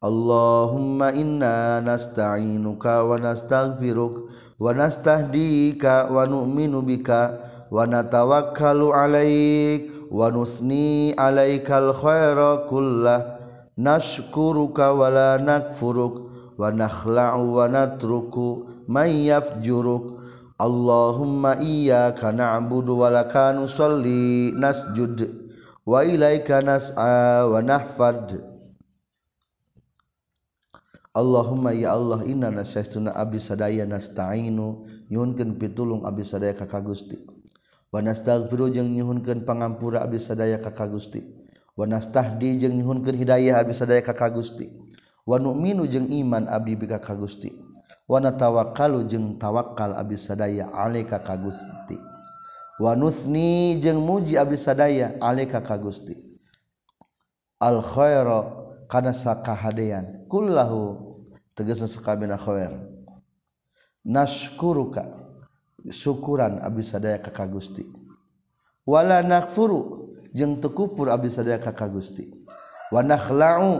[0.02, 7.38] Allahumma inna nasta'inuka wa nastaghfiruk wa nastahdika wa nu'minu bika
[7.70, 13.38] wa natawakkalu 'alaik wa nusni 'alaikal khaira kullah.
[13.78, 16.31] Nashkuruka wa la nakfuruk
[16.62, 20.22] wa nakhla'u wa natruku man yafjuruk.
[20.62, 25.27] Allahumma iyyaka na'budu wa laka nusalli nasjud.
[25.83, 28.38] Wa ilaika nas'a wa nahfad.
[31.11, 34.87] Allahumma ya Allah inna nasyaituna abdi sadaya nasta'inu.
[35.11, 37.20] Nyuhunkeun pitulung abdi sadaya ka Gusti
[37.92, 41.20] wa nastaghfiru jeung nyuhunkeun pangampura abdi sadaya ka Gusti
[41.77, 44.72] wa nastahdi jeung nyuhunkeun hidayah abdi sadaya ka Gusti
[45.22, 47.54] Wanukminu jeung iman abdi bika ka Gusti.
[48.11, 51.96] Wana tawakalu jeung tawakal abdi sadaya aleka ka Gusti.
[52.82, 56.18] Wanusni jeung muji abdi sadaya aleka ka Gusti.
[57.62, 58.50] Al khaira
[58.90, 60.98] kana sakahadean kullahu
[61.54, 62.74] tegese sakabehna khair.
[64.02, 65.06] Nashkuruka
[65.87, 67.87] syukuran abdi sadaya ka Gusti.
[68.82, 72.26] Wala nakfuru jeung tekupur abdi sadaya ka Gusti.
[72.90, 73.78] Wa nakhla'u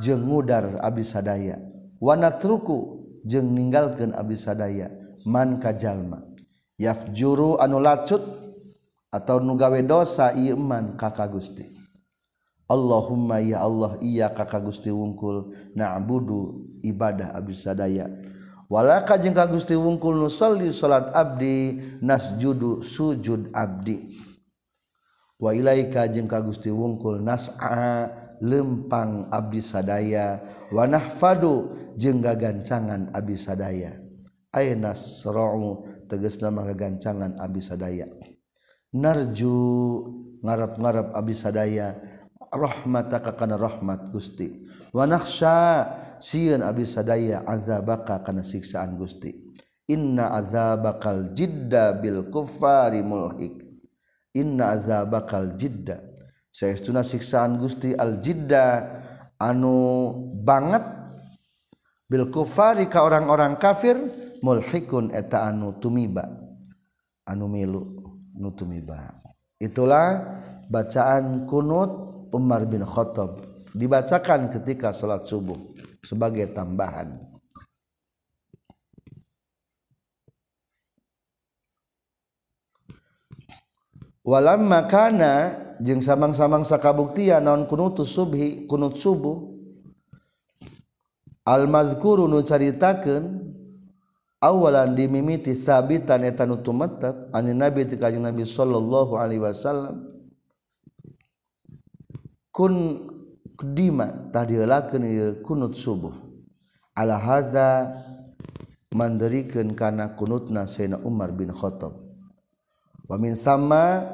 [0.00, 1.60] jeung ngudar abdi sadaya
[2.00, 4.88] wana truku jeung ninggalkeun abdi sadaya
[5.28, 6.24] man ka jalma.
[6.80, 8.24] Yafjuru anu lacut
[9.12, 11.68] atau nu gawe dosa ieu kakak ka ka Gusti.
[12.64, 18.08] Allahumma ya Allah iya ka Gusti wungkul na'budu ibadah abdi sadaya
[18.72, 24.16] walaka jeung ka Gusti wungkul nu salat abdi nasjudu sujud abdi.
[25.36, 28.08] Wa ilaika jeung ka Gusti wungkul nas'a
[28.40, 30.40] lempang abdi sadaya
[30.72, 33.92] wanah fadu jengga gancangan abdi sadaya.
[34.50, 38.10] Ainasra'u tegas nama gancangan abdi sadaya.
[38.90, 39.54] Narju
[40.42, 41.94] ngarap-ngarap abdi sadaya
[42.50, 44.66] rahmataka kana rahmat Gusti.
[44.90, 45.86] Wa nakhsha
[46.18, 49.30] sieun abdi sadaya azabaka kana siksaan Gusti.
[49.86, 53.62] Inna azabakal jidda bil kufari mulhik.
[54.34, 56.09] Inna azabakal jidda
[56.50, 58.86] seuna siksaan Gusti Al-jidda
[59.38, 60.10] anu
[60.42, 60.82] banget
[62.10, 63.96] bil kufari ka orang-orang kafir
[64.42, 66.26] mulhikun eta anu tumiba.
[67.30, 68.02] Anu milu
[68.34, 69.22] nu tumiba.
[69.62, 70.26] Itulah
[70.66, 71.90] bacaan kunut
[72.34, 73.46] Umar bin Khattab.
[73.70, 75.54] Dibacakan ketika salat subuh
[76.02, 77.29] sebagai tambahan.
[84.24, 89.48] walam makana jeung samang-samang sakabuktian non kunutus subhi kunut subuh.
[91.40, 93.48] Almazkuru nu caritakeun
[94.38, 100.04] awalan dimimiti sabitan eta nu tumetep anjeun nabi ti kanjeng nabi sallallahu alaihi wasallam.
[102.52, 102.74] Kun
[103.56, 106.12] kedima tadi ieu kunut subuh.
[106.94, 107.88] Ala haza
[108.92, 111.99] manderikeun kana kunutna sayyidina Umar bin Khattab.
[113.10, 114.06] Wa min sama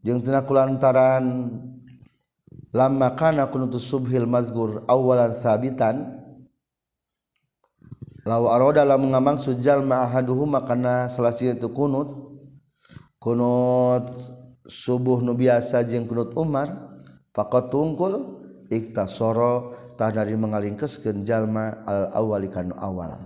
[0.00, 1.52] jeung tina kulantaran
[2.72, 6.16] lamma kana kunutus subhil mazgur awalan sabitan
[8.24, 12.40] dalam mengamang sujal mahaduhu makana selasi itu kunut
[13.16, 14.16] kunut
[14.68, 16.92] subuh nu biasa jeung kunut Umar
[17.32, 23.16] faqat tungkul iktasoro tah dari mengalingkeskeun jalma al awali kanu awal.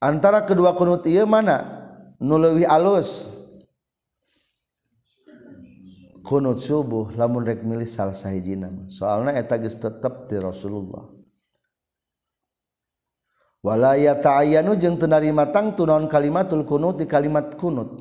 [0.00, 1.84] Antara kedua kunut ieu mana?
[2.16, 3.28] Nu leuwih alus
[6.24, 11.12] kunut subuh lamun rek milih salah sahiji nama soalnya eta geus tetep ti Rasulullah.
[13.64, 17.96] Wala yata'ayyanu jeung teu narima tangtu naon kalimatul kunut di kalimat kunut.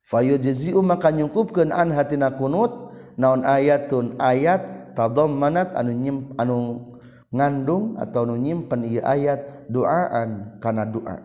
[0.00, 2.72] Fayujzi'u maka nyukupkeun an hatina kunut
[3.20, 6.88] naon ayatun ayat tadammanat anu nyim anu
[7.28, 11.20] ngandung atau nu nyimpen ieu ayat doaan kana doa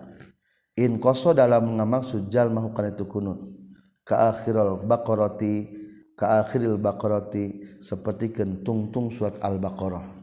[0.75, 3.54] in qaso dalam ngamaksud jalma hukana itu kunut.
[4.05, 5.73] kaakhirul baqarati
[6.15, 8.31] kaakhiril baqarati seperti
[8.63, 10.15] tungtung surat al-baqarah.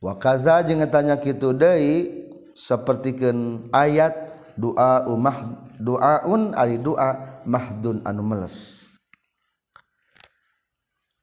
[0.00, 4.12] Wa kaza jeung tanya kitu deui sapertikeun ayat
[4.52, 8.86] doa umah doaun ari doa mahdun anu meles.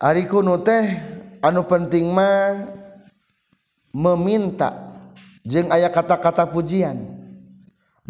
[0.01, 0.97] Ari kunu teh
[1.45, 2.73] anu penting mah
[3.93, 4.97] meminta
[5.45, 7.20] jeung aya kata-kata pujian.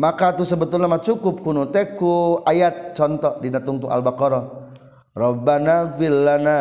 [0.02, 4.74] maka tuh sebetulnya mah cukup kuno teku ayat contoh di tungtu al-baqarah.
[5.12, 6.58] Rabbana fillana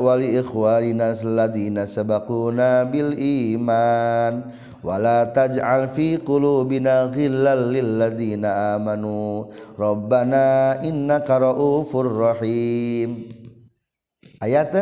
[0.00, 4.48] wali ikhwanina alladina sabaquna bil iman
[4.80, 9.46] wala taj'al fi qulubina ghillal lil ladina amanu.
[9.78, 13.30] Rabbana innaka raufur rahim.
[14.42, 14.72] Ayat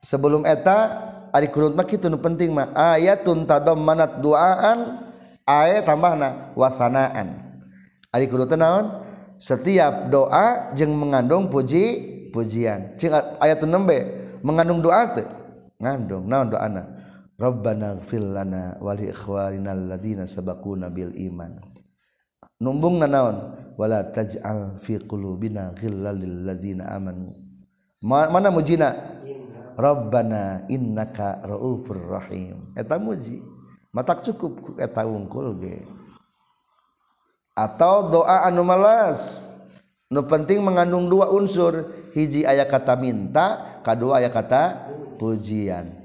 [0.00, 2.70] sebelum eta ari kunut mah kitu nu penting mah.
[2.72, 5.07] Ayatun tadammanat duaan
[5.48, 7.48] aya tambahna wasanaan.
[8.12, 9.08] Ari kudu naon?
[9.40, 13.00] Setiap doa jeung mengandung puji pujian.
[13.00, 13.96] Cing ayat nembe
[14.44, 15.24] mengandung doa teh.
[15.80, 16.84] Ngandung naon doana?
[17.38, 21.56] Rabbana fil lana wa li ikhwanina alladziina sabaquna bil iman.
[22.58, 23.54] Numbung naon?
[23.78, 27.30] Wala taj'al fi qulubina ghillal lil ladzina amanu.
[28.02, 28.90] Mana mujina?
[29.78, 32.74] Rabbana innaka raufur rahim.
[32.74, 33.38] Eta muji.
[33.92, 35.84] Matak cukup eta ungkul ge.
[37.58, 39.50] Atau doa anu malas
[40.08, 41.90] nu penting mengandung dua unsur.
[42.14, 44.62] Hiji ayat kata minta kedua ayat kata
[45.18, 45.98] pujian.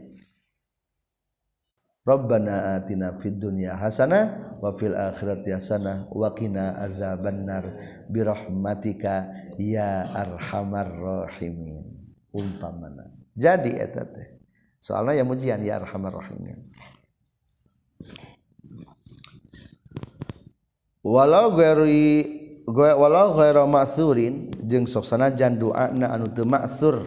[2.04, 7.64] Rabbana atina fid dunya hasanah wa fil akhirati hasanah wa qina azabannar.
[8.12, 11.88] Bi rahmatika ya arhamar rahimin.
[12.34, 13.14] Umpamana.
[13.38, 14.42] Jadi eta teh.
[14.84, 16.60] Soalnya yang mujian ya arhamar rahimin
[21.04, 27.04] walau gari walau ghaira ma'tsurin jeung sok sanajan doana anu teu ma'tsur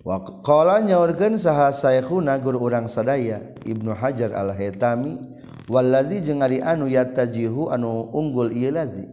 [0.00, 5.20] wa qala nyaurkeun saha saykhuna guru urang sadaya Ibnu Hajar Al-Haytami
[5.68, 9.04] wallazi jeung ari anu yatajihu anu unggul ieu lazi?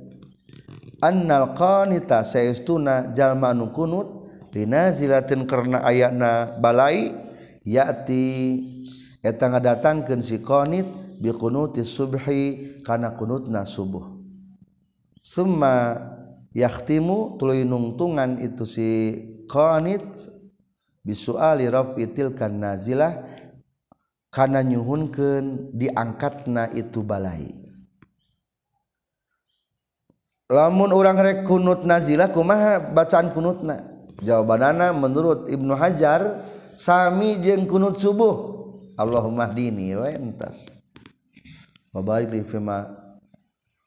[1.04, 4.24] Annal qanita sayastuna jalma anu kunut
[4.56, 7.12] linazilatin karena ayana balai
[7.68, 8.73] yati
[9.24, 10.86] eta ngadatangkeun si qanit
[11.24, 14.12] biqunuti subhi kana kunutna subuh.
[15.24, 15.96] Summa
[16.52, 18.88] yahtimu tuluy nungtungan itu si
[19.48, 20.04] qanit
[21.00, 23.24] bisuali raf'i tilkan nazilah
[24.28, 27.48] kana nyuhunkeun diangkatna itu balai.
[30.52, 33.80] Lamun urang rek kunut nazilah kumaha bacaan kunutna?
[34.22, 36.44] Jawabanana menurut Ibnu Hajar
[36.76, 38.63] sami jeung kunut subuh.
[38.94, 40.70] Allahumma dini wa entas.
[41.94, 42.90] Wabarik li fima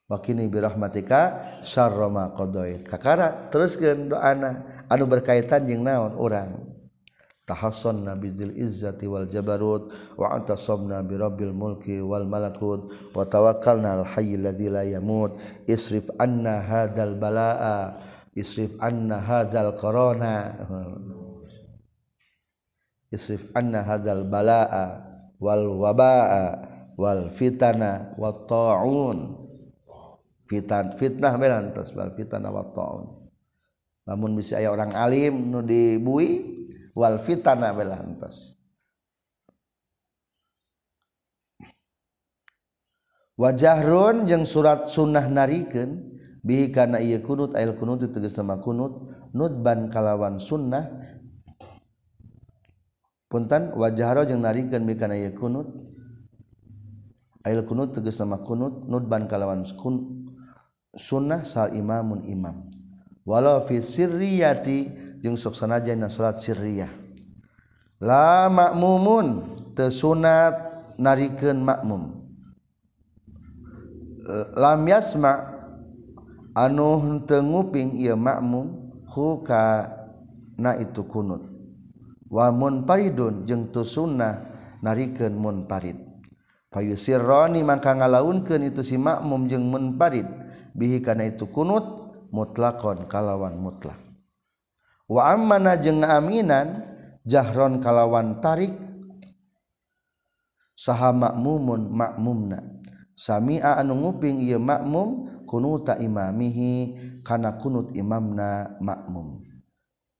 [0.07, 2.87] wakini bi rahmatika syarra ma qadait.
[2.87, 6.75] Kakara teruskeun doana anu berkaitan jeung naon urang?
[7.47, 9.87] Tahassanna bizil izzati wal jabarut
[10.19, 15.39] wa antasabna bi rabbil mulki wal malakut wa tawakkalna al hayy alladzi la yamut.
[15.63, 17.95] Isrif anna hadzal balaa
[18.35, 20.59] isrif anna hadzal corona.
[23.13, 25.03] Isrif anna hadzal balaa
[25.37, 26.63] wal wabaa
[26.99, 29.47] wal fitana wa ta'un.
[30.47, 33.05] Fitan fitnah berantos wal fitana wa ta'un.
[34.07, 36.57] Namun bisa aya orang alim nu dibui
[36.97, 38.57] wal fitana belantos
[43.37, 49.93] wajahron yang surat sunnah nariken bi karena ia kunut ayat kunut tegas nama kunut nutban
[49.93, 50.89] kalawan sunnah
[53.27, 55.67] puntan wajahro jeung narikeun mikana ieu kunut.
[57.47, 60.27] Ail kunut tegas nama kunut nudban kalawan kun
[60.95, 62.67] sunnah sal imamun imam.
[63.27, 64.91] Walau fi sirriyati
[65.23, 66.91] jeung sok sanajan na salat sirriyah.
[68.03, 70.53] La ma'mumun teu sunat
[71.01, 72.03] narikeun makmum.
[74.55, 75.55] Lam yasma
[76.51, 79.87] anu henteu nguping ieu makmum hu ka
[80.59, 81.56] na itu kunut.
[82.27, 84.43] wamunparidun jeung tu sunnah
[84.83, 85.97] narikan munparid
[86.69, 90.27] payusirroni maka ngalaunkeun itu si makmum jeung munparid
[90.77, 93.97] bihi kana itu kunut mutlakon kalawan mutlak.
[95.07, 96.83] Wa ammana jeung aminan
[97.23, 98.75] jahron kalawan tarik.
[100.77, 102.61] Saha makmumun makmumna.
[103.17, 106.93] Sami'a anu nguping ieu makmum kunuta imamihi
[107.25, 109.46] kana kunut imamna makmum.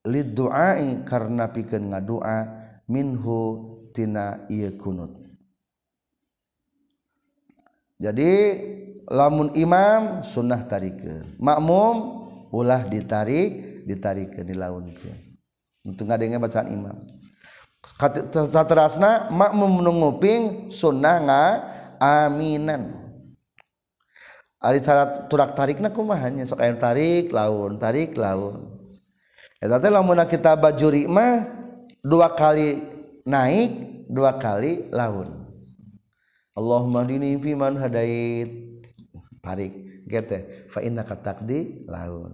[0.06, 2.38] lidduai karena pikeun ngadua
[2.86, 3.40] minhu
[3.96, 5.28] tina ieu kunut.
[7.98, 8.32] Jadi
[9.10, 11.42] lamun imam sunnah tarikeun.
[11.42, 11.96] Makmum
[12.54, 15.20] ulah ditarik ditarikeun dilaunkeun.
[15.88, 16.98] Untuk ngadenge bacaan imam.
[18.52, 21.44] Saterasna makmum nunguping sunnah nga
[21.98, 22.94] aminan.
[24.62, 28.77] Ari cara turak tarikna kumahanya sok air tarik laun tarik laun.
[29.64, 31.50] lamun kita bajuri mah
[32.06, 32.84] dua kali
[33.26, 35.50] naik dua kali laun.
[36.58, 38.50] Allahumma dini fiman hadait.
[39.42, 42.34] Tarik gete fa innaka taqdi laun.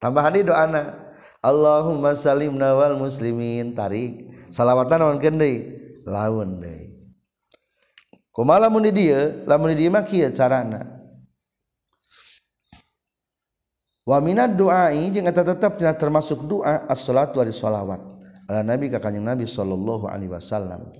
[0.00, 1.12] Tambah di doana
[1.42, 3.74] Allahumma salim nawal muslimin.
[3.76, 5.56] Tarik salawatan lawan deui?
[6.08, 6.92] Laun deui.
[8.32, 9.44] Kumaha lamun di dieu?
[9.44, 11.01] Lamun di dieu mah kieu carana?
[14.02, 18.02] waminat doai jeung eta tetep tina termasuk doa as-salatu ari sholawat
[18.50, 20.90] ala nabi ka kanjeng nabi sallallahu alaihi wasallam.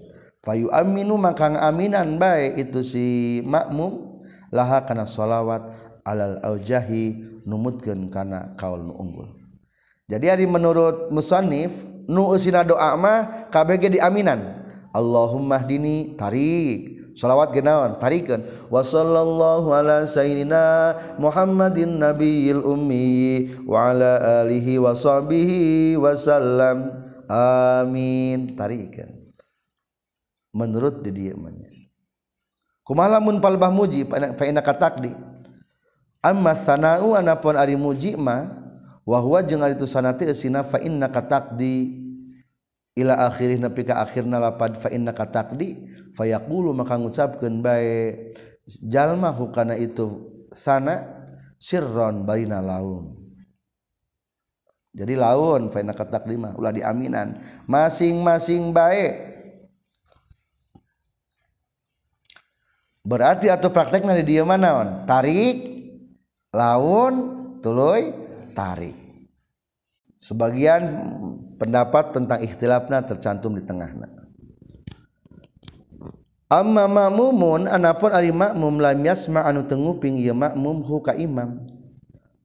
[0.42, 3.06] Fayu aminu maka aminan bae itu si
[3.46, 4.18] makmum
[4.50, 5.70] laha kana sholawat
[6.02, 9.30] alal aujahi numutkeun kana kaul nu unggul.
[10.10, 11.70] Jadi ari menurut musannif
[12.10, 14.66] nu usina doa mah kabeh diaminan.
[14.92, 16.91] Allahumma hdini tarik.
[17.16, 18.44] shalawat genawan tarikan.
[18.68, 28.52] Wasallallahu ala sayyidina Muhammadin nabiyil ummi wa ala alihi wa sahbihi wasallam amin.
[28.56, 29.12] Tarikan.
[30.52, 31.72] Menurut di dia manya.
[32.82, 35.14] Kumalamun palbah muji fa inna katakdi
[36.18, 38.42] amma sanau anapun ari muji ma
[39.06, 41.94] wa huwa jeung ari tu sanati eusina fa inna katakdi
[42.92, 48.32] ila akhirih nepi ka akhirna lapad fa inna katakdi fayaqulu maka ngucapkeun bae
[48.84, 51.24] jalma hukana itu sana
[51.56, 53.16] sirron barina laun.
[54.92, 57.40] Jadi laun fa inna katakdi mah ulah diaminan.
[57.64, 59.32] Masing-masing bae.
[63.02, 65.64] Berarti atau prakteknya di dia mana tarik
[66.54, 67.14] laun
[67.64, 68.14] tuluy
[68.54, 68.94] tarik.
[70.22, 70.86] Sebagian
[71.62, 74.10] pendapat tentang ikhtilafna tercantum di tengahna.
[76.50, 81.62] Amma makmumun anapun ari makmum lam yasma anu tenguping ieu makmum hu ka imam.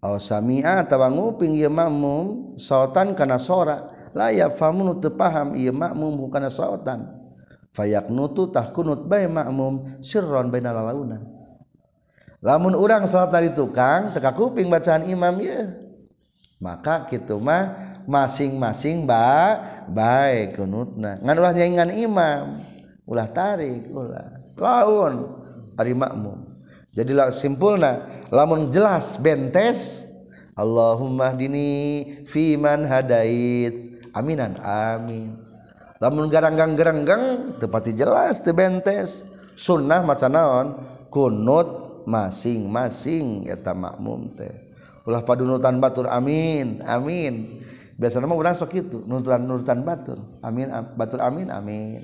[0.05, 3.89] Aw sami'a atawa nguping ieu makmum sautan kana sora.
[4.13, 7.09] La yafamu nu teu paham ieu makmum hu kana sautan
[7.73, 11.25] fayaqnutu tahkunut bae makmum sirron baina lalaunan.
[12.45, 15.73] Lamun urang salat dari tukang teka kuping bacaan imam ya
[16.57, 19.59] maka gitu mah masing-masing ba
[19.91, 21.19] baik kunutna.
[21.19, 22.63] Ngan ulah nyaingan imam
[23.03, 25.37] ulah tarik ulah laun
[25.75, 26.47] ari makmum.
[26.95, 30.07] Jadilah simpulna lamun jelas bentes
[30.57, 34.01] Allahumma dini fiman hadait.
[34.17, 35.37] Aminan amin.
[36.01, 39.21] Lamun garanggang gerenggang tepati jelas teu bentes.
[39.53, 40.81] Sunnah maca naon?
[41.13, 44.65] Kunut masing-masing eta makmum teh.
[45.05, 47.61] Ulah padunutan batur amin amin.
[47.97, 50.21] biasanya mah orang sok itu nurutan nurutan batur.
[50.45, 52.01] Amin batur amin amin.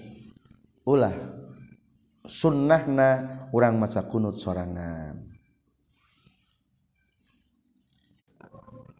[0.83, 1.13] Ulah
[2.25, 5.21] sunnahna orang maca kunut sorangan.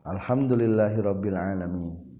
[0.03, 2.12] Alhamdulillahirabbil alamin.